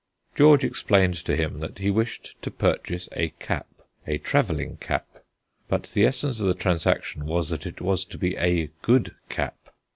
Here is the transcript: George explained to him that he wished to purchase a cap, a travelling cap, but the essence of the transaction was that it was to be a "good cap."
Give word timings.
George 0.33 0.63
explained 0.63 1.13
to 1.25 1.35
him 1.35 1.59
that 1.59 1.77
he 1.77 1.91
wished 1.91 2.33
to 2.41 2.49
purchase 2.49 3.07
a 3.11 3.29
cap, 3.39 3.67
a 4.07 4.17
travelling 4.17 4.77
cap, 4.77 5.05
but 5.67 5.83
the 5.93 6.05
essence 6.07 6.39
of 6.39 6.47
the 6.47 6.55
transaction 6.55 7.27
was 7.27 7.49
that 7.49 7.67
it 7.67 7.81
was 7.81 8.03
to 8.05 8.17
be 8.17 8.35
a 8.37 8.71
"good 8.81 9.13
cap." 9.29 9.59